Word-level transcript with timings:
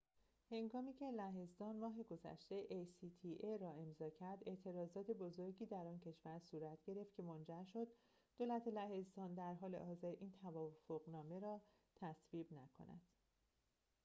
ماه 0.01 0.61
گذشته 0.61 0.79
هنگامی 0.79 0.93
که 0.93 1.05
لهستان 1.11 2.05
acta 2.69 3.61
را 3.61 3.71
امضا 3.71 4.09
کرد 4.09 4.43
اعتراضات 4.45 5.11
بزرگی 5.11 5.65
در 5.65 5.87
آن 5.87 5.99
کشور 5.99 6.39
صورت 6.39 6.77
گرفت 6.85 7.13
که 7.15 7.23
منجر 7.23 7.63
شد 7.63 7.87
دولت 8.37 8.67
لهستان 8.67 9.33
در 9.33 9.53
حال 9.53 9.75
حاضر 9.75 10.13
این 10.19 10.31
توافق 10.41 11.01
نامه 11.07 11.39
را 11.39 11.61
تصویب 11.95 12.53
نکند 12.53 13.01